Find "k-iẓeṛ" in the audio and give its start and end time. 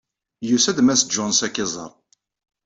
1.53-1.91